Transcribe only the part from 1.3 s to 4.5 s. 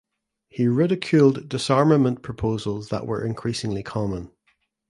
disarmament proposals that were increasingly common.